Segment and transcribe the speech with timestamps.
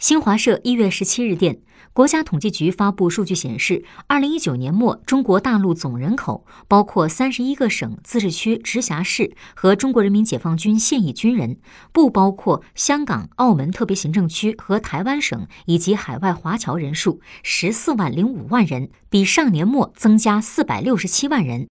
[0.00, 1.58] 新华社一月十七日电
[1.92, 11.58] 国家统计局发布数据显示二零一九年末中国大陆总人口包括三十一个省自治区直辖市和中国人民解放军现役军人
[11.92, 21.68] 不包括香港澳门特别行政区和台湾省以及海外华侨人数十四万零五万人比上年末增加四百六十七万人。